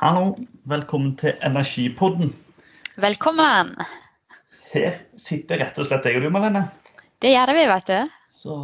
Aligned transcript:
Hallo, 0.00 0.30
velkommen 0.62 1.10
til 1.20 1.34
Energipodden. 1.44 2.30
Velkommen. 2.96 3.74
Her 4.72 4.94
sitter 5.20 5.60
rett 5.60 5.76
og 5.76 5.90
slett 5.90 6.06
jeg 6.08 6.16
og 6.16 6.24
du, 6.24 6.28
Malene. 6.32 6.62
Det 7.20 7.34
gjør 7.34 7.52
det 7.52 7.56
vi, 7.58 7.64
vet 7.68 7.90
du. 7.90 8.14
Så 8.32 8.56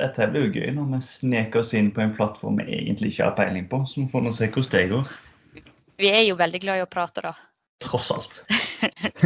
dette 0.00 0.26
blir 0.32 0.48
jo 0.48 0.56
gøy 0.56 0.72
når 0.74 0.88
vi 0.96 1.00
sneker 1.06 1.62
oss 1.62 1.70
inn 1.78 1.92
på 1.94 2.02
en 2.02 2.16
plattform 2.16 2.58
vi 2.58 2.66
egentlig 2.80 3.12
ikke 3.12 3.28
har 3.28 3.38
peiling 3.38 3.70
på. 3.70 3.84
Så 3.86 4.00
vi 4.00 4.08
får 4.10 4.26
nå 4.26 4.34
se 4.34 4.50
hvordan 4.50 4.74
det 4.74 4.82
går. 4.96 5.14
Vi 6.02 6.10
er 6.10 6.26
jo 6.26 6.34
veldig 6.42 6.62
glad 6.66 6.82
i 6.82 6.84
å 6.88 6.90
prate, 6.98 7.28
da. 7.28 7.36
Tross 7.86 8.10
alt. 8.18 8.42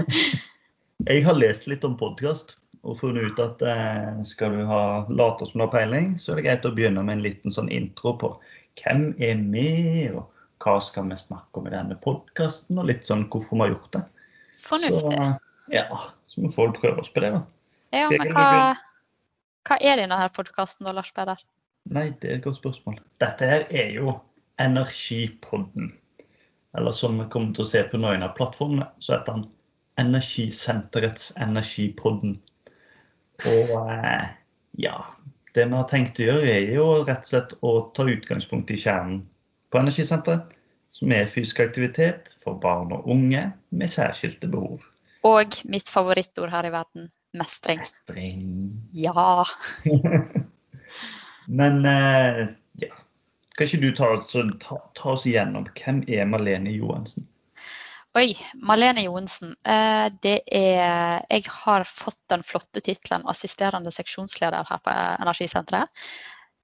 jeg 1.09 1.25
har 1.25 1.41
lest 1.41 1.73
litt 1.73 1.89
om 1.89 1.97
podkast 1.97 2.59
og 2.85 3.01
funnet 3.01 3.33
ut 3.33 3.45
at 3.49 3.65
eh, 3.65 4.15
skal 4.29 4.61
du 4.61 4.67
ha 4.69 4.85
late 5.09 5.49
som 5.49 5.57
du 5.57 5.71
har 5.71 5.73
peiling, 5.73 6.19
så 6.21 6.37
er 6.37 6.43
det 6.43 6.49
greit 6.51 6.69
å 6.69 6.77
begynne 6.77 7.01
med 7.01 7.17
en 7.17 7.29
liten 7.31 7.61
sånn 7.63 7.73
intro 7.73 8.13
på 8.21 8.35
hvem 8.77 9.15
er 9.25 9.41
vi, 9.57 9.71
og 10.13 10.27
hva 10.63 10.77
skal 10.85 11.09
vi 11.11 11.19
snakke 11.21 11.61
om 11.61 11.67
i 11.69 11.75
denne 11.75 11.97
podkasten, 12.03 12.79
og 12.81 12.89
litt 12.91 13.07
sånn 13.09 13.27
hvorfor 13.33 13.59
vi 13.59 13.65
har 13.65 13.75
gjort 13.75 13.93
det. 13.97 14.05
Fornuftig. 14.67 15.19
Så 15.19 15.75
ja, 15.75 16.01
så 16.31 16.45
vi 16.45 16.53
får 16.55 16.75
prøve 16.79 17.03
oss 17.03 17.13
på 17.13 17.23
det, 17.25 17.33
da. 17.35 17.43
Ja, 17.97 18.09
men 18.13 18.33
hva, 18.35 18.49
hva 19.67 19.79
er 19.81 20.01
denne 20.01 20.19
her 20.21 20.33
podkasten 20.35 20.89
da, 20.89 20.95
Lars 20.97 21.13
Peder? 21.17 21.43
Nei, 21.91 22.09
det 22.21 22.31
er 22.31 22.41
et 22.41 22.47
godt 22.47 22.59
spørsmål. 22.59 22.99
Dette 23.23 23.51
her 23.51 23.69
er 23.71 23.93
jo 23.95 24.17
Energipodden. 24.63 25.93
Eller 26.77 26.93
som 26.97 27.19
vi 27.21 27.29
kommer 27.33 27.55
til 27.57 27.65
å 27.65 27.69
se 27.69 27.83
på 27.89 28.01
noen 28.01 28.25
av 28.25 28.35
plattformene, 28.37 28.89
så 29.01 29.17
heter 29.17 29.39
den 29.39 29.47
Energisenterets 30.01 31.31
Energipodden. 31.41 32.39
Og 33.47 33.73
eh, 33.93 34.27
ja, 34.81 34.97
det 35.57 35.65
vi 35.69 35.77
har 35.77 35.89
tenkt 35.91 36.21
å 36.21 36.27
gjøre 36.27 36.53
er 36.53 36.73
jo 36.75 36.89
rett 37.05 37.25
og 37.25 37.31
slett 37.31 37.55
å 37.65 37.73
ta 37.97 38.07
utgangspunkt 38.09 38.73
i 38.73 38.81
kjernen 38.81 39.23
på 39.77 39.83
Energisenteret. 39.85 40.57
Som 40.97 41.13
er 41.13 41.27
fysisk 41.29 41.61
aktivitet 41.61 42.31
for 42.41 42.57
barn 42.57 42.93
og 42.97 43.09
unge 43.13 43.43
med 43.69 43.91
særskilte 43.93 44.49
behov. 44.49 44.81
Og 45.29 45.59
mitt 45.69 45.91
favorittord 45.93 46.49
her 46.49 46.65
i 46.65 46.73
verden, 46.73 47.11
mestring. 47.37 47.83
Mestring. 47.83 48.47
Ja. 48.97 49.45
Men 51.61 51.85
eh, 51.85 52.47
ja, 52.81 52.95
kan 53.59 53.69
ikke 53.69 53.83
du 53.83 53.91
ta, 53.99 54.09
ta, 54.63 54.79
ta 54.97 55.13
oss 55.13 55.27
igjennom 55.29 55.69
hvem 55.77 56.01
er 56.09 56.25
Malene 56.31 56.73
Johansen? 56.73 57.29
Oi, 58.17 58.31
Malene 58.65 59.05
Johansen. 59.05 59.53
Eh, 59.69 60.07
det 60.25 60.39
er 60.49 61.21
Jeg 61.29 61.45
har 61.59 61.85
fått 61.85 62.23
den 62.33 62.47
flotte 62.47 62.81
tittelen 62.81 63.29
assisterende 63.29 63.93
seksjonsleder 63.93 64.65
her 64.71 64.81
på 64.81 64.97
Energisenteret. 65.21 65.93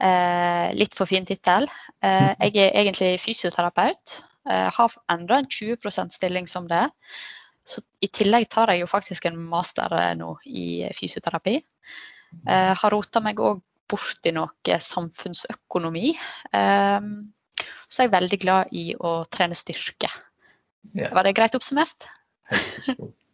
Eh, 0.02 0.68
litt 0.74 0.96
for 0.98 1.06
fin 1.06 1.26
tittel. 1.26 1.68
Eh, 2.02 2.32
jeg 2.48 2.56
er 2.58 2.78
egentlig 2.80 3.12
fysioterapeut. 3.22 4.16
Eh, 4.50 4.68
har 4.74 4.94
enda 5.12 5.38
en 5.38 5.46
20 5.46 6.10
stilling 6.10 6.48
som 6.50 6.66
det. 6.68 6.88
Så 7.64 7.84
I 8.02 8.08
tillegg 8.10 8.48
tar 8.50 8.72
jeg 8.72 8.82
jo 8.82 8.88
faktisk 8.90 9.28
en 9.28 9.38
master 9.38 9.92
nå 10.18 10.34
i 10.46 10.88
fysioterapi. 10.96 11.60
Eh, 12.48 12.72
har 12.74 12.90
rota 12.90 13.20
meg 13.22 13.38
òg 13.38 13.60
borti 13.92 14.32
noe 14.34 14.78
samfunnsøkonomi. 14.80 16.14
Så 17.92 18.00
er 18.00 18.06
jeg 18.06 18.12
veldig 18.14 18.38
glad 18.40 18.72
i 18.72 18.94
å 18.96 19.20
trene 19.30 19.54
styrke. 19.54 20.08
Ja, 20.96 21.12
Var 21.12 21.28
det 21.28 21.34
greit 21.36 21.54
oppsummert? 21.54 22.08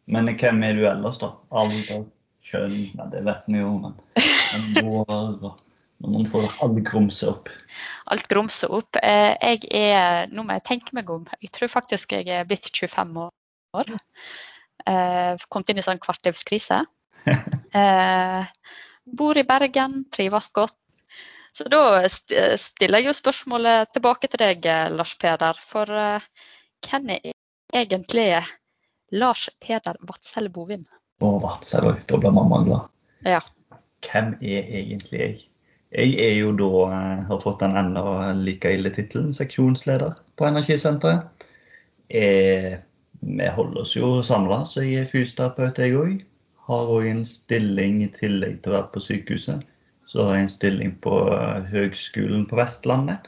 Men 0.04 0.28
hvem 0.34 0.62
er 0.66 0.74
du 0.74 0.84
ellers, 0.90 1.20
da? 1.22 1.30
Alder, 1.54 2.04
kjønn? 2.44 2.90
Det 3.12 3.22
vet 3.24 3.48
vi 3.48 3.62
jo, 3.62 3.70
men 3.78 4.88
og 4.90 5.62
Når 5.98 6.12
man 6.14 6.26
får 6.30 6.44
all 6.62 6.76
grumset 6.86 7.28
opp. 7.32 7.48
Alt 8.12 8.28
grumset 8.30 8.70
opp. 8.70 8.96
Eh, 9.02 9.34
Jeg 9.42 9.64
er, 9.74 10.28
nå 10.30 10.44
må 10.46 10.54
jeg 10.54 10.64
tenke 10.68 10.94
meg 10.94 11.10
om, 11.10 11.24
jeg 11.42 11.50
tror 11.54 11.72
faktisk 11.72 12.12
jeg 12.14 12.28
er 12.30 12.46
blitt 12.46 12.70
25 12.70 13.18
år. 13.74 13.90
Eh, 14.86 15.34
Kommet 15.50 15.72
inn 15.72 15.80
i 15.82 15.86
sånn 15.86 16.02
kvartlivskrise. 16.02 16.84
Eh, 17.76 18.46
Bor 19.04 19.36
i 19.36 19.42
Bergen, 19.44 20.04
trives 20.14 20.46
godt. 20.56 20.76
Så 21.52 21.66
da 21.68 22.06
stiller 22.08 23.00
jeg 23.02 23.08
jo 23.08 23.12
spørsmålet 23.16 23.90
tilbake 23.92 24.28
til 24.30 24.40
deg, 24.40 24.64
Lars 24.94 25.12
Peder. 25.20 25.58
For 25.60 25.90
hvem 26.86 27.10
er 27.12 27.32
egentlig 27.74 28.28
Lars 29.12 29.48
Peder 29.60 29.98
Vadsel 30.08 30.48
Bovim? 30.54 30.86
Å, 31.20 31.32
Vadsel. 31.42 31.90
Da 32.08 32.20
blir 32.20 32.32
mamma 32.36 32.62
glad. 32.64 32.88
Ja. 33.26 33.40
Hvem 34.06 34.34
er 34.40 34.68
egentlig 34.80 35.20
jeg? 35.20 35.38
Jeg 35.90 36.18
er 36.20 36.34
jo 36.36 36.52
da, 36.52 36.68
eh, 36.92 37.24
har 37.30 37.40
fått 37.40 37.60
den 37.60 37.76
enda 37.76 38.32
like 38.36 38.72
ille 38.76 38.90
tittelen, 38.92 39.32
seksjonsleder 39.32 40.18
på 40.36 40.48
Energisenteret. 40.48 41.46
Eh, 42.08 42.78
Vi 43.20 43.46
holder 43.50 43.80
oss 43.80 43.96
jo 43.96 44.22
samla, 44.22 44.60
så 44.64 44.84
jeg 44.84 45.00
er 45.02 45.08
fysioterapeut, 45.10 45.78
jeg 45.82 45.96
òg. 45.98 46.20
Har 46.68 46.86
òg 46.86 47.08
en 47.10 47.24
stilling 47.24 48.02
i 48.04 48.06
tillegg 48.14 48.60
til 48.62 48.70
å 48.70 48.76
være 48.76 48.92
på 48.92 49.00
sykehuset. 49.02 49.64
Så 50.06 50.22
har 50.22 50.36
jeg 50.36 50.42
en 50.42 50.52
stilling 50.52 50.92
på 51.02 51.16
eh, 51.34 51.64
Høgskolen 51.72 52.46
på 52.46 52.60
Vestlandet. 52.60 53.26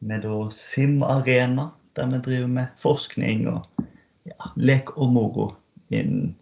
Med 0.00 0.22
da 0.24 0.38
Sim 0.56 1.02
Arena, 1.02 1.70
der 1.96 2.08
vi 2.14 2.22
driver 2.24 2.48
med 2.48 2.72
forskning 2.80 3.44
og 3.52 3.84
ja, 4.24 4.50
lek 4.56 4.96
og 4.96 5.12
moro 5.12 5.46
innen 5.90 6.34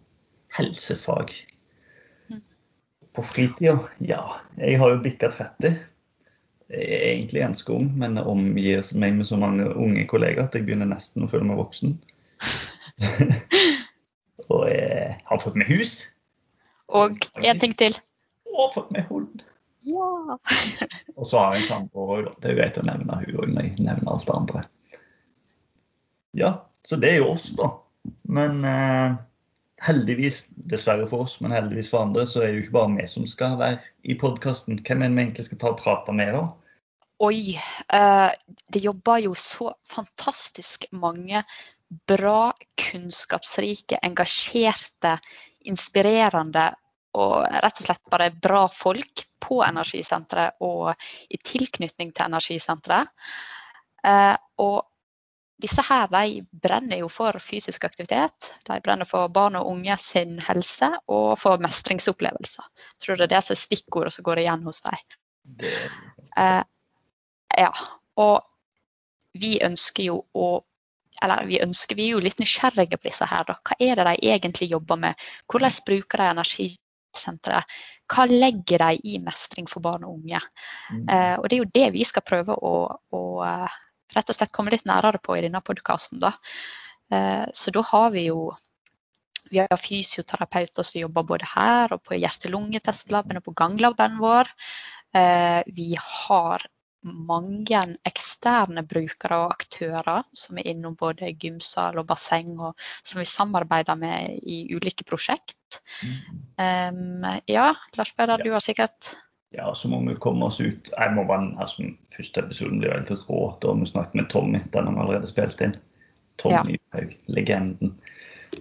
helsefag. 0.55 1.33
På 3.15 3.23
fritida? 3.25 3.77
Ja, 4.05 4.23
jeg 4.57 4.79
har 4.79 4.93
jo 4.93 5.01
bikka 5.03 5.31
30. 5.33 5.79
Jeg 6.69 6.85
er 6.85 7.07
egentlig 7.15 7.41
ganske 7.41 7.73
ung, 7.73 7.87
men 7.97 8.19
omgir 8.21 8.83
meg 9.01 9.15
med 9.17 9.25
så 9.25 9.39
mange 9.41 9.65
unge 9.73 10.05
kollegaer 10.09 10.45
at 10.45 10.55
jeg 10.55 10.67
begynner 10.67 10.89
nesten 10.91 11.25
å 11.25 11.29
føle 11.31 11.47
meg 11.49 11.57
voksen. 11.57 11.95
og 14.53 14.67
jeg 14.69 15.15
har 15.25 15.41
fått 15.41 15.57
meg 15.59 15.69
hus 15.69 15.91
Og 16.87 17.17
én 17.41 17.59
ting 17.61 17.73
til. 17.77 17.97
og 18.49 18.73
fått 18.75 18.91
meg 18.93 19.09
hund. 19.09 19.41
Ja. 19.87 20.37
Og 21.17 21.27
så 21.27 21.39
har 21.39 21.55
jeg 21.55 21.63
en 21.63 21.67
samboer 21.69 22.29
òg. 22.29 22.33
Det 22.41 22.51
er 22.51 22.57
greit 22.59 22.79
å 22.79 22.85
nevne 22.85 23.19
hun 23.21 23.39
òg 23.39 23.53
når 23.53 23.65
jeg 23.65 23.75
nevner 23.79 24.11
alt 24.13 24.27
det 24.27 24.35
andre. 24.35 24.63
Ja, 26.37 26.51
så 26.85 26.99
det 26.99 27.13
er 27.13 27.21
jo 27.23 27.31
oss, 27.33 27.49
da. 27.57 27.71
Men 28.29 28.63
eh, 28.67 29.15
heldigvis, 29.85 30.43
dessverre 30.69 31.07
for 31.09 31.25
oss, 31.25 31.37
men 31.43 31.53
heldigvis 31.55 31.89
for 31.91 32.03
andre, 32.03 32.25
så 32.27 32.43
er 32.43 32.49
det 32.49 32.59
jo 32.59 32.65
ikke 32.65 32.77
bare 32.77 32.95
vi 32.97 33.07
som 33.11 33.27
skal 33.29 33.57
være 33.59 33.79
i 34.03 34.17
podkasten. 34.19 34.81
Hvem 34.83 35.03
er 35.03 35.11
det 35.11 35.17
vi 35.17 35.23
egentlig 35.25 35.47
skal 35.49 35.61
ta 35.61 35.71
og 35.73 35.79
prate 35.81 36.15
med, 36.15 36.35
da? 36.35 36.43
Oi. 37.19 37.55
eh, 37.93 38.29
det 38.71 38.83
jobber 38.83 39.23
jo 39.25 39.33
så 39.35 39.73
fantastisk 39.87 40.85
mange 40.95 41.43
bra, 42.07 42.53
kunnskapsrike, 42.79 43.99
engasjerte, 44.05 45.17
inspirerende 45.67 46.69
og 47.17 47.41
rett 47.49 47.81
og 47.81 47.87
slett 47.87 48.05
bare 48.11 48.29
bra 48.31 48.67
folk 48.71 49.25
på 49.41 49.63
Energisenteret 49.65 50.61
og 50.63 50.93
i 51.29 51.39
tilknytning 51.41 52.13
til 52.13 52.29
Energisenteret. 52.29 53.09
Eh, 54.05 54.35
og 54.61 54.88
disse 55.59 55.83
her 55.83 56.07
de 56.13 56.43
brenner 56.51 57.01
jo 57.01 57.09
for 57.11 57.39
fysisk 57.43 57.83
aktivitet. 57.87 58.51
De 58.67 58.79
brenner 58.83 59.07
for 59.07 59.27
barn 59.33 59.57
og 59.59 59.67
unge 59.71 59.97
sin 60.01 60.37
helse 60.43 60.91
og 61.11 61.33
for 61.39 61.59
mestringsopplevelser. 61.63 62.69
Jeg 62.93 63.03
tror 63.03 63.19
det 63.19 63.27
er 63.27 63.33
det 63.35 63.43
som 63.45 63.57
er 63.57 63.61
stikkordet 63.63 64.15
som 64.15 64.27
går 64.27 64.43
igjen 64.45 64.63
hos 64.67 64.81
dem. 64.85 65.03
Eh, 66.39 66.63
ja, 67.59 67.71
og 68.23 68.35
vi 69.39 69.57
ønsker 69.65 70.09
jo 70.09 70.21
å 70.33 70.49
eller 71.19 71.49
vi 71.49 71.57
ønsker, 71.59 71.97
vi 71.99 72.05
er 72.07 72.13
jo 72.15 72.23
litt 72.23 72.39
nysgjerrige 72.39 72.95
på 72.95 73.09
disse 73.09 73.27
her. 73.27 73.43
Da. 73.47 73.57
Hva 73.59 73.75
er 73.83 73.99
det 73.99 74.05
de 74.07 74.29
egentlig 74.31 74.69
jobber 74.71 74.99
med? 75.01 75.25
Hvordan 75.51 75.81
bruker 75.89 76.21
de 76.21 76.27
energisenteret? 76.31 77.75
Hva 78.09 78.25
legger 78.29 78.85
de 78.85 79.01
i 79.11 79.19
mestring 79.21 79.67
for 79.67 79.83
barn 79.83 80.05
og 80.07 80.21
unge? 80.21 80.39
mm, 80.93 81.03
Eh, 81.11 81.35
og 81.39 81.49
det 81.49 81.57
er 81.57 81.63
jo 81.63 81.71
det 81.73 81.89
vi 81.97 82.05
skal 82.07 82.23
prøve 82.23 82.55
å, 82.55 82.73
å 83.11 83.21
eh, 83.43 83.75
rett 84.15 84.31
og 84.31 84.37
slett 84.37 84.53
komme 84.55 84.73
litt 84.73 84.87
nærere 84.89 85.21
på 85.23 85.37
i 85.37 85.43
denne 85.45 85.61
podkasten. 85.65 86.23
Eh, 86.25 87.45
så 87.53 87.75
da 87.75 87.85
har 87.91 88.09
vi 88.15 88.29
jo 88.29 88.49
vi 89.49 89.57
har 89.57 89.81
fysioterapeuter 89.81 90.85
som 90.85 90.99
jobber 91.01 91.25
både 91.25 91.47
her 91.55 91.95
og 91.95 92.03
på 92.05 92.17
hjerte-lunge-testlaben 92.19 93.39
og 93.39 93.47
på 93.47 93.55
ganglaben 93.57 94.19
vår. 94.21 94.51
Eh, 95.17 95.61
vi 95.73 95.95
har 95.97 96.65
mange 97.07 97.79
eksterne 98.07 98.83
brukere 98.87 99.37
og 99.39 99.53
aktører 99.55 100.25
som 100.35 100.59
er 100.59 100.67
innom 100.73 100.97
både 100.99 101.31
gymsal 101.39 101.97
og 102.01 102.09
basseng, 102.09 102.57
og 102.59 102.75
som 103.03 103.21
vi 103.21 103.27
samarbeider 103.29 103.95
med 103.99 104.35
i 104.43 104.65
ulike 104.75 105.07
prosjekt. 105.07 105.79
mm. 106.03 106.35
Um, 106.59 107.25
ja, 107.47 107.71
Lars 107.95 108.11
Peder, 108.15 108.43
du 108.43 108.51
har 108.51 108.63
sikkert 108.63 109.13
Ja, 109.55 109.73
så 109.75 109.89
må 109.89 109.99
vi 110.05 110.15
komme 110.21 110.45
oss 110.45 110.59
ut. 110.61 110.91
Jeg 110.93 111.13
må 111.15 111.25
bare, 111.25 111.49
altså, 111.57 111.89
Første 112.13 112.43
episoden 112.45 112.81
blir 112.81 112.93
helt 112.93 113.11
rå. 113.29 113.41
Da 113.61 113.71
har 113.71 113.79
vi 113.79 113.89
snakket 113.89 114.17
med 114.19 114.29
Tommy. 114.29 114.61
Den 114.73 114.87
har 114.87 114.95
vi 114.95 115.05
allerede 115.05 115.29
spilt 115.29 115.61
inn. 115.65 115.75
Tommy 116.41 116.77
Haug, 116.93 117.15
legenden. 117.27 117.95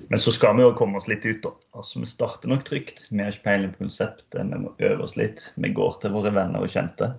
Men 0.08 0.18
så 0.18 0.32
skal 0.32 0.56
vi 0.56 0.64
jo 0.64 0.74
komme 0.76 0.98
oss 0.98 1.08
litt 1.08 1.24
ut, 1.28 1.42
da. 1.44 1.52
Altså, 1.76 2.00
Vi 2.00 2.08
starter 2.08 2.48
nok 2.48 2.64
trygt. 2.64 3.06
Vi 3.10 3.20
har 3.22 3.32
ikke 3.32 3.46
peiling 3.50 3.72
på 3.76 3.84
konseptet. 3.84 4.40
Vi 4.40 4.60
må 4.64 4.72
øve 4.78 5.04
oss 5.04 5.16
litt. 5.16 5.50
Vi 5.56 5.72
går 5.76 5.98
til 6.00 6.14
våre 6.16 6.32
venner 6.34 6.64
og 6.64 6.72
kjente. 6.72 7.12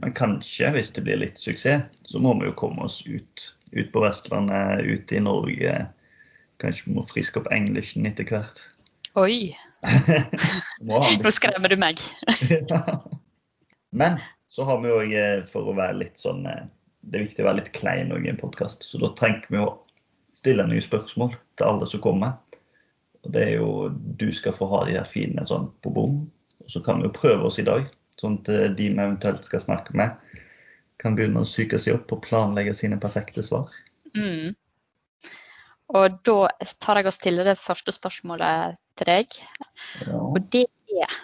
Men 0.00 0.14
kanskje, 0.16 0.70
hvis 0.72 0.92
det 0.96 1.04
blir 1.04 1.20
litt 1.20 1.40
suksess, 1.40 1.84
så 2.08 2.20
må 2.22 2.34
vi 2.40 2.48
jo 2.48 2.56
komme 2.56 2.88
oss 2.88 3.02
ut 3.06 3.52
Ut 3.72 3.88
på 3.92 4.02
Vestlandet, 4.04 4.82
ute 4.84 5.16
i 5.16 5.20
Norge. 5.24 5.86
Kanskje 6.60 6.90
vi 6.90 6.96
må 6.98 7.06
friske 7.08 7.40
opp 7.40 7.46
englisken 7.56 8.04
etter 8.04 8.28
hvert. 8.28 8.58
Oi, 9.16 9.54
Nå 10.82 11.30
skremmer 11.34 11.72
du 11.72 11.76
meg. 11.80 12.00
Men 14.02 14.20
så 14.48 14.64
har 14.64 14.80
vi 14.82 14.88
jo, 14.88 15.00
eh, 15.16 15.40
for 15.48 15.68
å 15.68 15.76
være 15.76 15.98
litt 16.00 16.20
sånn 16.20 16.46
eh, 16.48 16.64
Det 17.00 17.18
er 17.18 17.24
viktig 17.26 17.44
å 17.44 17.48
være 17.48 17.60
litt 17.60 17.72
klein 17.76 18.12
i 18.14 18.30
en 18.30 18.40
podkast, 18.40 18.86
så 18.86 19.00
da 19.02 19.12
trenger 19.18 19.48
vi 19.50 19.60
å 19.60 19.72
stille 20.32 20.64
nye 20.68 20.84
spørsmål 20.84 21.34
til 21.58 21.68
alle 21.68 21.88
som 21.90 22.02
kommer. 22.04 22.38
Og 23.22 23.34
det 23.34 23.42
er 23.46 23.52
jo 23.58 23.90
Du 23.90 24.30
skal 24.32 24.56
få 24.56 24.70
ha 24.72 24.84
de 24.88 24.96
her 24.96 25.08
fine 25.08 25.44
sånn 25.48 25.68
på 25.84 25.92
bom. 25.94 26.22
Og 26.62 26.70
så 26.70 26.82
kan 26.84 27.02
vi 27.02 27.08
jo 27.08 27.16
prøve 27.16 27.50
oss 27.50 27.58
i 27.58 27.66
dag, 27.66 27.88
sånn 28.20 28.38
at 28.40 28.52
eh, 28.54 28.70
de 28.70 28.88
vi 28.88 28.96
eventuelt 28.96 29.44
skal 29.44 29.64
snakke 29.64 29.96
med, 29.98 30.16
kan 31.02 31.18
begynne 31.18 31.42
å 31.42 31.48
psyke 31.48 31.80
seg 31.82 31.98
opp 31.98 32.14
og 32.14 32.22
planlegge 32.24 32.74
sine 32.78 33.00
perfekte 33.02 33.42
svar. 33.42 33.72
Mm. 34.14 34.54
Og 35.92 36.20
da 36.24 36.38
tar 36.80 37.00
jeg 37.00 37.10
og 37.10 37.16
stiller 37.16 37.48
det 37.50 37.58
første 37.60 37.92
spørsmålet 37.92 38.78
til 39.02 39.10
deg. 39.10 39.40
Ja. 40.06 40.20
Og 40.20 40.38
det 40.52 40.66
er 40.92 41.16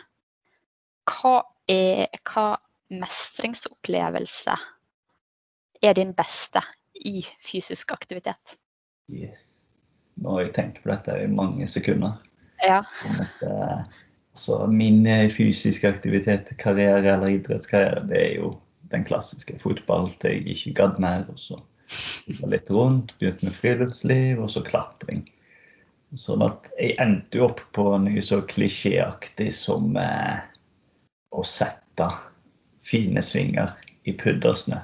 hva, 1.09 1.37
er 1.71 2.09
hva 2.29 2.49
mestringsopplevelse 2.93 4.57
er 5.83 5.95
din 5.95 6.13
beste 6.17 6.63
i 7.07 7.23
fysisk 7.45 7.93
aktivitet? 7.95 8.59
Yes. 9.13 9.63
Nå 10.19 10.35
har 10.35 10.49
jeg 10.49 10.55
tenkt 10.57 10.83
på 10.83 10.91
dette 10.91 11.15
i 11.23 11.31
mange 11.31 11.69
sekunder. 11.71 12.19
Ja. 12.65 12.83
Eh, 13.47 13.83
altså, 14.35 14.65
min 14.67 15.07
eh, 15.07 15.29
fysiske 15.31 15.89
aktivitet, 15.89 16.51
karriere 16.59 17.15
eller 17.15 17.37
idrettskarriere, 17.37 18.07
det 18.11 18.19
er 18.19 18.35
jo 18.41 18.57
den 18.91 19.05
klassiske 19.07 19.59
fotball 19.63 20.11
til 20.19 20.41
jeg 20.41 20.57
ikke 20.57 20.75
gadd 20.83 20.99
mer. 21.03 21.29
Og 21.31 21.39
så 21.39 21.61
litt 22.51 22.71
rundt, 22.75 23.15
begynte 23.21 23.47
med 23.47 23.55
friluftsliv 23.55 24.43
og 24.43 24.51
så 24.53 24.65
klatring. 24.67 25.23
Sånn 26.17 26.41
at 26.47 26.71
jeg 26.79 26.97
endte 27.03 27.41
jo 27.41 27.49
opp 27.51 27.61
på 27.77 27.85
noe 28.01 28.23
så 28.25 28.41
klisjéaktig 28.49 29.51
som 29.53 29.97
eh, 30.01 30.39
å 31.29 31.45
sette 31.45 32.07
fine 32.85 33.21
svinger 33.25 33.75
i 34.09 34.15
puddersnø 34.17 34.79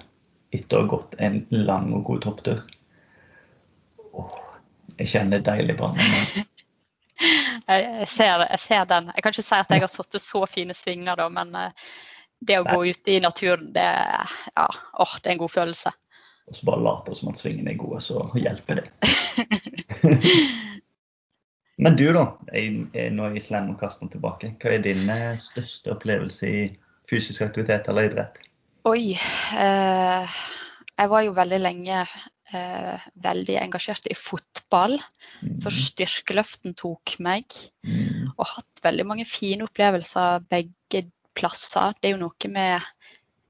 etter 0.55 0.77
å 0.77 0.83
ha 0.83 0.91
gått 0.91 1.17
en 1.25 1.41
lang 1.51 1.95
og 1.97 2.05
god 2.11 2.27
topptur. 2.27 2.61
Åh, 4.13 4.35
jeg 4.99 5.15
kjenner 5.15 5.41
deilig 5.45 5.79
på 5.81 5.95
den. 5.95 6.51
Jeg, 7.65 8.09
ser, 8.11 8.43
jeg 8.51 8.61
ser 8.61 8.83
den. 8.91 9.07
Jeg 9.15 9.23
kan 9.25 9.33
ikke 9.33 9.43
si 9.47 9.57
at 9.57 9.71
jeg 9.73 9.81
har 9.81 9.89
satt 9.89 10.17
så 10.21 10.41
fine 10.51 10.75
svinger, 10.77 11.17
da, 11.17 11.31
men 11.33 11.55
eh, 11.57 11.87
det 12.45 12.59
å 12.61 12.67
gå 12.67 12.91
ute 12.91 13.15
i 13.15 13.21
naturen, 13.25 13.71
det, 13.73 13.87
ja, 13.87 14.67
åh, 15.01 15.15
det 15.23 15.31
er 15.31 15.37
en 15.37 15.41
god 15.41 15.53
følelse. 15.55 15.93
Og 16.51 16.59
så 16.59 16.67
bare 16.69 16.85
later 16.85 17.17
som 17.17 17.31
at 17.31 17.41
svingene 17.41 17.73
er 17.73 17.79
gode, 17.81 18.03
så 18.05 18.27
hjelper 18.37 18.83
det. 18.83 18.89
Men 21.77 21.97
du, 21.99 22.07
da. 22.15 22.25
Nå 22.53 23.25
er 23.27 23.35
jeg 23.39 23.47
slem 23.49 23.73
og 23.73 23.81
kaster 23.81 24.05
den 24.07 24.13
tilbake. 24.13 24.53
Hva 24.63 24.75
er 24.77 24.85
din 24.85 25.09
eh, 25.11 25.33
største 25.43 25.95
opplevelse 25.97 26.47
i 26.47 26.61
fysisk 27.11 27.43
aktivitet 27.43 27.89
eller 27.91 28.07
idrett? 28.11 28.39
Oi. 28.87 29.17
Eh, 29.59 30.37
jeg 30.95 31.11
var 31.11 31.25
jo 31.27 31.35
veldig 31.35 31.59
lenge 31.65 32.05
eh, 32.55 33.07
veldig 33.25 33.57
engasjert 33.65 34.07
i 34.07 34.15
fotball. 34.15 35.01
For 35.65 35.75
styrkeløften 35.75 36.77
tok 36.79 37.17
meg. 37.25 37.57
Mm. 37.83 38.31
Og 38.37 38.47
hatt 38.53 38.85
veldig 38.85 39.07
mange 39.11 39.27
fine 39.29 39.67
opplevelser 39.67 40.47
begge 40.53 41.09
plasser. 41.35 41.97
Det 41.99 42.13
er 42.13 42.15
jo 42.15 42.23
noe 42.29 42.53
med 42.55 42.87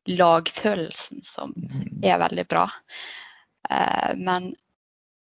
lagfølelsen 0.08 1.22
som 1.24 1.52
Mm. 1.56 2.00
er 2.04 2.18
veldig 2.18 2.46
bra. 2.48 2.64
Eh, 3.70 4.14
men 4.16 4.54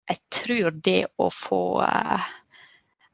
jeg 0.09 0.19
tror 0.31 0.71
det 0.81 1.07
å 1.19 1.31
få 1.33 1.83
eh, 1.85 2.27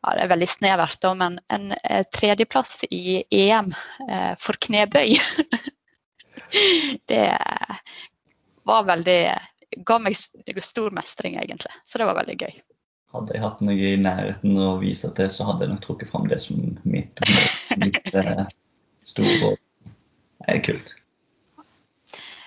ja, 0.03 0.15
Det 0.15 0.25
er 0.25 0.33
veldig 0.33 0.49
snevert, 0.51 1.07
men 1.17 1.39
en 1.53 1.73
eh, 1.73 2.03
tredjeplass 2.15 2.83
i 2.91 3.23
EM 3.31 3.73
eh, 4.09 4.33
for 4.41 4.59
knebøy 4.59 5.17
Det 7.11 7.25
var 8.69 8.85
veldig 8.89 9.23
Ga 9.89 9.97
meg 10.05 10.19
stor 10.61 10.93
mestring, 10.93 11.39
egentlig. 11.41 11.73
Så 11.89 11.97
det 11.97 12.05
var 12.05 12.19
veldig 12.19 12.35
gøy. 12.43 12.59
Hadde 13.13 13.33
jeg 13.33 13.41
hatt 13.41 13.63
noe 13.65 13.77
i 13.77 13.95
nærheten 14.01 14.59
å 14.61 14.75
vise 14.83 15.09
til, 15.17 15.31
så 15.33 15.47
hadde 15.49 15.65
jeg 15.65 15.73
nok 15.73 15.81
trukket 15.85 16.11
fram 16.13 16.27
det 16.29 16.39
som 16.45 16.59
mitt, 16.85 17.23
mitt 17.81 18.13
eh, 18.13 18.43
store 19.09 19.55
Det 19.55 20.49
er 20.53 20.61
kult. 20.65 20.93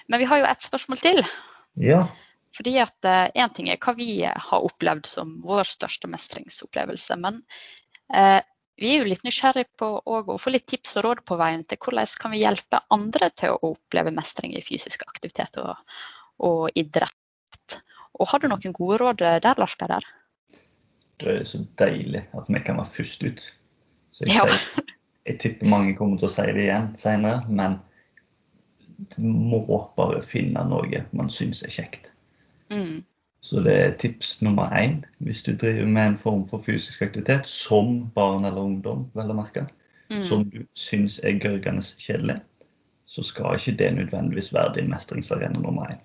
Men 0.06 0.22
vi 0.22 0.30
har 0.30 0.44
jo 0.44 0.48
ett 0.52 0.66
spørsmål 0.66 1.02
til. 1.02 1.24
Ja. 1.82 2.04
Fordi 2.56 2.78
at 2.80 3.08
Én 3.36 3.54
ting 3.54 3.68
er 3.70 3.80
hva 3.84 3.94
vi 3.98 4.10
har 4.24 4.66
opplevd 4.66 5.10
som 5.10 5.34
vår 5.44 5.68
største 5.68 6.08
mestringsopplevelse. 6.08 7.18
Men 7.20 7.42
eh, 8.14 8.40
vi 8.80 8.92
er 8.92 9.04
jo 9.04 9.10
litt 9.10 9.24
nysgjerrig 9.24 9.66
på 9.80 9.88
å 10.04 10.38
få 10.40 10.52
litt 10.52 10.66
tips 10.68 10.98
og 11.00 11.06
råd 11.06 11.24
på 11.28 11.38
veien 11.40 11.64
til 11.68 11.80
hvordan 11.80 12.16
kan 12.20 12.34
vi 12.34 12.42
hjelpe 12.44 12.82
andre 12.92 13.30
til 13.40 13.56
å 13.56 13.72
oppleve 13.72 14.12
mestring 14.16 14.56
i 14.56 14.64
fysisk 14.64 15.06
aktivitet 15.08 15.60
og, 15.62 15.76
og 16.44 16.68
idrett. 16.76 17.80
Og 18.20 18.28
Har 18.32 18.44
du 18.44 18.50
noen 18.52 18.76
gode 18.76 19.00
råd 19.02 19.24
der, 19.24 19.60
Lars 19.60 19.76
Peder? 19.80 20.08
Det 21.20 21.32
er 21.32 21.48
så 21.48 21.62
deilig 21.80 22.26
at 22.36 22.52
vi 22.52 22.62
kan 22.64 22.80
være 22.80 22.92
først 22.98 23.24
ut. 23.24 23.46
Så 24.16 24.28
jeg, 24.28 24.36
Ja. 24.36 24.46
sier, 24.48 24.92
jeg 25.26 25.40
tipper 25.40 25.72
mange 25.72 25.96
kommer 25.96 26.20
til 26.20 26.28
å 26.28 26.32
si 26.32 26.46
det 26.52 26.68
igjen 26.68 26.92
senere, 27.00 27.44
men 27.48 27.80
du 29.16 29.22
må 29.24 29.64
bare 29.96 30.22
finne 30.24 30.64
noe 30.68 31.06
man 31.16 31.32
syns 31.32 31.64
er 31.64 31.72
kjekt. 31.72 32.14
Mm. 32.72 33.04
Så 33.42 33.62
det 33.62 33.74
er 33.78 33.98
tips 34.02 34.42
nummer 34.42 34.70
én 34.74 35.04
hvis 35.22 35.44
du 35.44 35.52
driver 35.54 35.86
med 35.86 36.08
en 36.08 36.18
form 36.18 36.46
for 36.46 36.60
fysisk 36.60 37.02
aktivitet, 37.02 37.46
som 37.46 38.08
barn 38.16 38.46
eller 38.46 38.62
ungdom, 38.62 39.12
vel 39.14 39.32
å 39.32 39.38
merke, 39.38 39.68
Mm. 40.10 40.22
som 40.22 40.44
du 40.50 40.66
syns 40.78 41.20
er 41.24 41.40
gørgende 41.42 41.82
kjedelig, 41.82 42.40
så 43.06 43.24
skal 43.24 43.56
ikke 43.56 43.78
det 43.78 43.94
nødvendigvis 43.96 44.54
være 44.54 44.74
din 44.76 44.90
mestringsarena 44.90 45.60
nummer 45.60 45.88
én. 45.90 45.98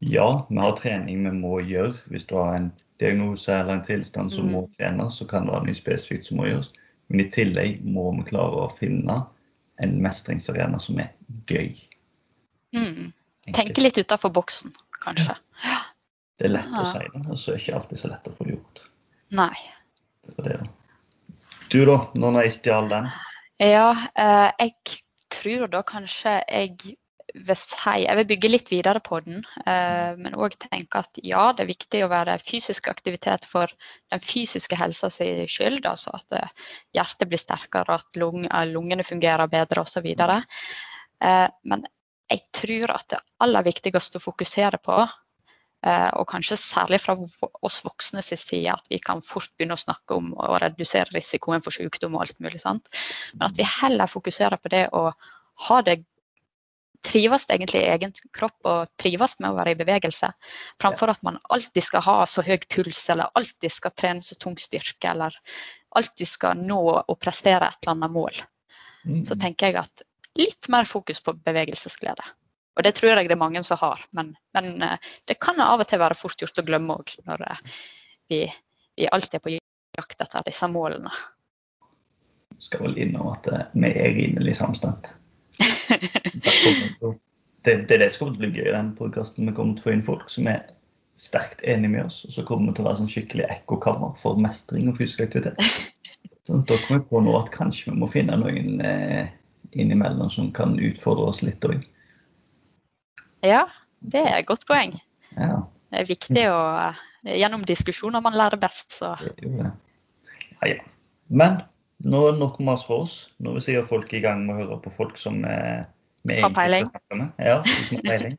Ja, 0.00 0.46
vi 0.50 0.56
har 0.56 0.76
trening 0.76 1.24
vi 1.24 1.30
må 1.34 1.58
gjøre. 1.60 1.94
Hvis 2.06 2.24
du 2.24 2.36
har 2.36 2.54
en 2.54 2.72
diagnose 3.00 3.52
eller 3.52 3.74
en 3.74 3.84
tilstand 3.84 4.30
som 4.30 4.46
Mm. 4.46 4.52
må 4.52 4.68
trenes, 4.78 5.12
så 5.18 5.26
kan 5.26 5.46
det 5.46 5.52
være 5.52 5.66
noe 5.66 5.74
spesifikt 5.74 6.24
som 6.24 6.36
må 6.36 6.44
gjøres. 6.46 6.70
Men 7.08 7.20
i 7.20 7.28
tillegg 7.30 7.82
må 7.84 8.16
vi 8.16 8.30
klare 8.30 8.68
å 8.68 8.78
finne 8.78 9.26
en 9.82 10.00
mestringsarena 10.02 10.78
som 10.80 10.98
er 10.98 11.10
gøy. 11.46 11.76
Mm. 12.74 13.12
Tenke 13.52 13.82
litt 13.82 13.98
utenfor 13.98 14.30
boksen, 14.30 14.72
kanskje. 15.02 15.34
Det 16.38 16.46
er 16.46 16.54
lett 16.54 16.78
å 16.78 16.84
si 16.86 17.02
det, 17.02 17.24
og 17.26 17.34
så 17.34 17.50
er 17.50 17.56
det 17.56 17.64
ikke 17.64 17.78
alltid 17.80 18.00
så 18.00 18.12
lett 18.12 18.30
å 18.30 18.34
få 18.36 18.46
det 18.46 18.54
gjort. 18.54 18.82
Nei. 19.38 19.54
Det 20.28 20.44
det. 20.46 20.60
Du 21.68 21.82
da, 21.84 21.98
nå 22.16 22.30
når 22.32 22.46
jeg 22.46 22.56
stjal 22.60 22.88
den? 22.92 23.10
Ja, 23.60 23.90
eh, 24.14 24.48
jeg 24.62 25.00
tror 25.34 25.66
da 25.72 25.82
kanskje 25.86 26.38
jeg 26.46 26.96
vil 27.34 27.58
si 27.60 28.04
Jeg 28.06 28.16
vil 28.16 28.26
bygge 28.30 28.48
litt 28.48 28.70
videre 28.72 29.02
på 29.04 29.18
den, 29.20 29.42
eh, 29.66 30.14
men 30.16 30.36
òg 30.38 30.56
tenke 30.62 31.02
at 31.02 31.20
ja, 31.22 31.50
det 31.52 31.66
er 31.66 31.70
viktig 31.70 32.00
å 32.04 32.10
være 32.10 32.38
fysisk 32.40 32.88
aktivitet 32.88 33.44
for 33.44 33.68
den 34.10 34.22
fysiske 34.22 34.78
helsa 34.78 35.10
si 35.12 35.28
skyld. 35.50 35.84
Altså 35.86 36.14
at 36.16 36.38
eh, 36.38 36.56
hjertet 36.96 37.28
blir 37.28 37.42
sterkere, 37.42 37.98
at 38.00 38.18
lung, 38.20 38.46
eh, 38.46 38.66
lungene 38.70 39.04
fungerer 39.04 39.50
bedre 39.50 39.84
osv. 39.84 40.08
Eh, 40.08 41.46
men 41.68 41.86
jeg 42.32 42.44
tror 42.56 42.96
at 42.96 43.08
det 43.12 43.22
aller 43.44 43.68
viktigste 43.68 44.20
å 44.20 44.24
fokusere 44.24 44.80
på, 44.80 45.02
og 45.86 46.24
kanskje 46.26 46.56
særlig 46.58 46.98
fra 46.98 47.14
oss 47.62 47.76
voksne 47.86 48.22
sin 48.26 48.40
side, 48.40 48.72
at 48.74 48.88
vi 48.90 48.98
kan 48.98 49.22
fort 49.22 49.52
begynne 49.54 49.76
å 49.76 49.80
snakke 49.80 50.16
om 50.18 50.32
å 50.34 50.56
redusere 50.58 51.14
risikoen 51.14 51.62
for 51.62 51.70
sykdom 51.70 52.16
og 52.16 52.24
alt 52.24 52.40
mulig. 52.42 52.58
sant? 52.60 52.90
Men 53.34 53.46
at 53.46 53.58
vi 53.58 53.66
heller 53.66 54.10
fokuserer 54.10 54.58
på 54.58 54.72
det 54.74 54.88
å 54.92 55.12
ha 55.68 55.82
det 55.86 56.00
Trives 57.02 57.44
egentlig 57.46 57.84
i 57.84 57.90
egen 57.92 58.12
kropp 58.34 58.66
og 58.66 58.88
trives 58.98 59.36
med 59.38 59.52
å 59.52 59.56
være 59.56 59.70
i 59.72 59.78
bevegelse. 59.78 60.32
Framfor 60.82 61.12
at 61.12 61.22
man 61.22 61.38
alltid 61.54 61.84
skal 61.86 62.02
ha 62.02 62.16
så 62.26 62.42
høy 62.42 62.56
puls 62.66 63.04
eller 63.12 63.30
alltid 63.38 63.72
skal 63.72 63.94
trene 63.94 64.24
så 64.24 64.34
tung 64.34 64.56
styrke 64.58 65.12
eller 65.12 65.36
alltid 65.96 66.28
skal 66.28 66.58
nå 66.58 66.80
og 66.98 67.18
prestere 67.22 67.70
et 67.70 67.78
eller 67.84 67.94
annet 67.94 68.14
mål. 68.16 68.42
Mm. 69.06 69.22
Så 69.30 69.38
tenker 69.38 69.70
jeg 69.70 69.78
at 69.84 70.04
litt 70.38 70.68
mer 70.72 70.90
fokus 70.90 71.22
på 71.22 71.36
bevegelsesglede. 71.38 72.26
Og 72.78 72.84
det 72.86 72.94
tror 72.94 73.10
jeg 73.10 73.26
det 73.26 73.34
er 73.34 73.40
mange 73.40 73.62
som 73.66 73.80
har, 73.80 74.04
men, 74.14 74.30
men 74.54 74.82
eh, 74.86 75.08
det 75.26 75.40
kan 75.42 75.58
av 75.60 75.82
og 75.82 75.88
til 75.90 75.98
være 75.98 76.14
fort 76.14 76.38
gjort 76.38 76.60
å 76.62 76.66
glemme 76.66 76.94
òg 76.94 77.16
når 77.26 77.42
eh, 77.48 77.62
vi, 78.30 78.38
vi 78.94 79.08
alltid 79.10 79.40
er 79.40 79.42
på 79.42 79.54
jakt 79.98 80.22
etter 80.22 80.46
disse 80.46 80.68
målene. 80.70 81.10
skal 82.62 82.86
vel 82.86 83.00
innom 83.02 83.32
at 83.32 83.50
eh, 83.50 83.66
vi 83.74 83.90
er 83.90 84.14
rimelig 84.14 84.58
samstemt. 84.62 85.14
Det, 87.68 87.90
er 87.90 88.00
det 88.00 88.06
som 88.14 88.30
kommer 88.30 88.38
til 88.38 88.46
å 88.46 88.52
bli 88.52 88.60
gøy 88.62 88.68
i 88.70 88.72
den 88.72 88.92
podkasten. 88.96 89.48
Vi 89.48 89.52
kommer 89.52 89.74
til 89.76 89.82
å 89.82 89.86
få 89.88 89.92
inn 89.92 90.04
folk 90.06 90.30
som 90.32 90.46
er 90.48 90.62
sterkt 91.18 91.60
enige 91.66 91.90
med 91.90 92.06
oss. 92.06 92.22
Og 92.24 92.32
så 92.32 92.44
kommer 92.46 92.70
vi 92.70 92.78
til 92.78 92.84
å 92.84 92.88
være 92.88 93.00
sånn 93.00 93.10
skikkelig 93.12 93.48
ekkokammer 93.50 94.14
for 94.16 94.38
mestring 94.40 94.86
og 94.88 94.96
fysisk 94.96 95.26
aktivitet. 95.26 95.58
Så 96.46 96.62
da 96.64 96.78
kommer 96.86 97.02
vi 97.02 97.08
på 97.10 97.20
nå 97.26 97.34
at 97.36 97.50
kanskje 97.52 97.90
vi 97.90 97.98
må 98.00 98.08
finne 98.08 98.38
noen 98.40 98.78
eh, 98.80 99.28
innimellom 99.76 100.30
som 100.32 100.48
kan 100.56 100.78
utfordre 100.80 101.26
oss 101.28 101.42
litt 101.44 101.66
òg. 101.68 101.82
Ja, 103.46 103.64
det 104.00 104.22
er 104.24 104.40
et 104.40 104.48
godt 104.48 104.66
poeng. 104.68 104.94
Ja. 105.36 105.64
Det 105.88 106.02
er 106.02 106.08
viktig 106.08 106.48
å 106.52 106.62
Gjennom 107.28 107.64
diskusjoner 107.66 108.22
man 108.22 108.36
lærer 108.38 108.60
best, 108.62 108.92
så. 108.94 109.16
Ja, 109.42 109.72
ja. 110.64 110.76
Men 111.26 111.58
nå 112.06 112.20
er 112.24 112.36
det 112.36 112.40
nok 112.40 112.60
mas 112.62 112.84
for 112.86 113.04
oss. 113.04 113.16
Nå 113.42 113.56
vil 113.56 113.64
sikkert 113.64 113.90
folk 113.90 114.12
i 114.14 114.20
gang 114.22 114.44
med 114.46 114.54
å 114.54 114.58
høre 114.60 114.78
på 114.84 114.92
folk 114.94 115.18
som 115.20 115.40
eh, 115.44 115.82
vi 116.22 116.38
Har 116.38 116.52
egentlig 116.52 116.86
skal 116.86 116.92
snakke 116.94 117.18
med. 117.18 117.32
Ja, 117.42 117.56
som 117.66 117.98
har 117.98 118.06
peiling. 118.06 118.38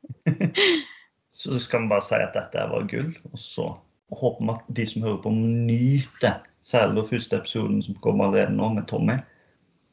så 1.42 1.60
skal 1.60 1.84
vi 1.84 1.92
bare 1.92 2.06
si 2.08 2.22
at 2.24 2.38
dette 2.38 2.66
var 2.72 2.88
gull. 2.92 3.12
Og 3.34 3.44
så 3.44 3.68
håper 4.16 4.48
vi 4.48 4.56
at 4.56 4.72
de 4.80 4.88
som 4.94 5.06
hører 5.06 5.20
på, 5.26 5.36
nyter 5.36 6.40
særlig 6.66 7.02
den 7.02 7.10
første 7.12 7.42
episoden 7.44 7.84
som 7.84 8.00
kommer 8.04 8.30
allerede 8.30 8.56
nå, 8.56 8.72
med 8.80 8.88
Tommy. 8.90 9.20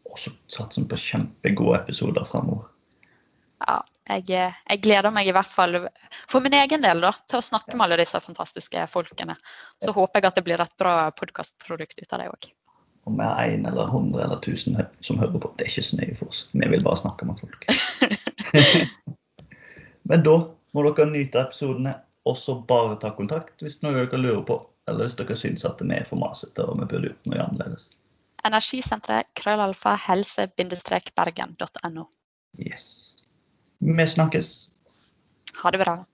Og 0.07 0.23
så 0.23 0.33
satser 0.47 0.85
vi 0.85 0.89
på 0.95 1.03
kjempegode 1.03 1.83
episoder 1.83 2.25
framover. 2.29 2.71
ja, 3.67 3.81
jeg, 4.07 4.55
jeg 4.55 4.83
gleder 4.83 5.11
meg 5.15 5.29
i 5.29 5.35
hvert 5.35 5.51
fall 5.51 5.81
for 6.31 6.45
min 6.45 6.55
egen 6.55 6.85
del 6.85 7.03
da, 7.03 7.11
til 7.27 7.41
å 7.41 7.45
snakke 7.45 7.75
med 7.75 7.87
alle 7.87 7.99
disse 8.03 8.21
fantastiske 8.23 8.87
folkene. 8.93 9.37
Så 9.83 9.95
håper 9.97 10.21
jeg 10.21 10.31
at 10.31 10.39
det 10.39 10.47
blir 10.47 10.63
et 10.63 10.79
bra 10.79 11.11
podkastprodukt 11.17 11.99
ut 11.99 12.15
av 12.15 12.23
det 12.23 12.31
òg. 12.31 12.49
Om 13.07 13.21
vi 13.21 13.27
er 13.27 13.53
én 13.55 13.67
eller 13.69 13.91
hundre 13.91 14.25
eller 14.25 14.41
tusen 14.43 14.79
som 15.01 15.21
hører 15.23 15.43
på, 15.43 15.53
det 15.59 15.67
er 15.67 15.71
ikke 15.71 15.89
så 15.89 16.01
nøye 16.01 16.17
for 16.19 16.33
oss. 16.33 16.41
Vi 16.53 16.71
vil 16.73 16.87
bare 16.87 17.03
snakke 17.03 17.29
med 17.29 17.43
folk. 17.43 17.67
Men 20.11 20.25
da 20.27 20.37
må 20.75 20.87
dere 20.87 21.11
nyte 21.11 21.45
episodene, 21.47 21.95
og 22.27 22.35
så 22.39 22.57
bare 22.67 22.99
ta 23.03 23.13
kontakt 23.15 23.63
hvis 23.63 23.79
noe 23.85 23.95
dere 23.95 24.19
lurer 24.19 24.43
på, 24.47 24.59
eller 24.91 25.07
hvis 25.07 25.19
dere 25.19 25.39
syns 25.39 25.67
at 25.67 25.83
vi 25.83 25.95
er 25.95 26.07
for 26.07 26.19
masete 26.19 26.67
og 26.67 26.81
vi 26.81 26.89
burde 26.91 27.13
gjort 27.13 27.31
noe 27.31 27.47
annerledes. 27.47 27.89
Energisenteret 28.47 29.31
krøllalfa 29.39 29.95
helse-bergen.no. 30.07 32.07
Yes. 32.59 33.06
Vi 33.79 34.07
snakkes. 34.07 34.69
Ha 35.63 35.71
det 35.71 35.79
bra. 35.79 36.05